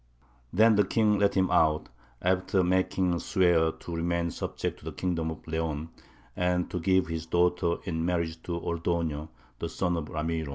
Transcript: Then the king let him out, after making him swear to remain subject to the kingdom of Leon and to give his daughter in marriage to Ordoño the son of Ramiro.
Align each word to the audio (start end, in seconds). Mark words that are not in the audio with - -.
Then 0.51 0.77
the 0.77 0.83
king 0.83 1.19
let 1.19 1.35
him 1.35 1.51
out, 1.51 1.89
after 2.23 2.63
making 2.63 3.11
him 3.11 3.19
swear 3.19 3.71
to 3.71 3.95
remain 3.95 4.31
subject 4.31 4.79
to 4.79 4.85
the 4.85 4.91
kingdom 4.93 5.29
of 5.29 5.45
Leon 5.45 5.89
and 6.35 6.67
to 6.71 6.79
give 6.79 7.05
his 7.05 7.27
daughter 7.27 7.75
in 7.83 8.03
marriage 8.03 8.41
to 8.41 8.59
Ordoño 8.59 9.29
the 9.59 9.69
son 9.69 9.95
of 9.97 10.09
Ramiro. 10.09 10.49